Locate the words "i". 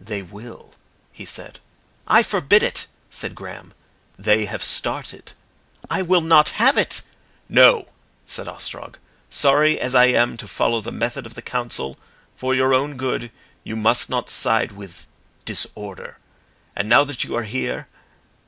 2.08-2.24, 5.88-6.02, 9.94-10.06